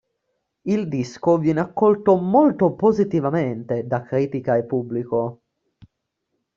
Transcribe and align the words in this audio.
Il 0.63 0.87
disco 0.87 1.37
viene 1.37 1.59
accolto 1.59 2.15
molto 2.15 2.73
positivamente 2.73 3.85
da 3.85 4.01
critica 4.01 4.55
e 4.55 4.63
pubblico. 4.65 5.41